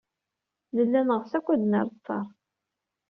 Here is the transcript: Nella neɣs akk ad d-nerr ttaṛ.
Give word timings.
Nella 0.75 1.01
neɣs 1.01 1.31
akk 1.37 1.47
ad 1.53 1.57
d-nerr 1.61 1.87
ttaṛ. 1.91 2.25